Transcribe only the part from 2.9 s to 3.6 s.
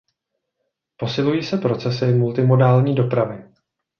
dopravy.